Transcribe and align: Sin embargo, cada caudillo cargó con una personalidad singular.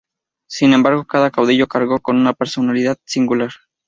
Sin 0.49 0.73
embargo, 0.73 1.05
cada 1.05 1.29
caudillo 1.29 1.67
cargó 1.67 1.99
con 1.99 2.15
una 2.17 2.33
personalidad 2.33 2.97
singular. 3.05 3.51